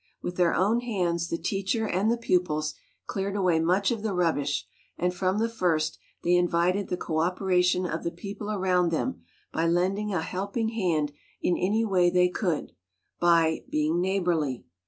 [0.23, 2.73] With their own hands the teacher and the pupils
[3.05, 4.65] cleared away much of the rubbish,
[4.97, 9.21] and from the first they invited the co opera ion of the people around them
[9.53, 11.11] by lending a helping hand
[11.43, 12.71] in any way they could,
[13.19, 14.65] by "being neighborly."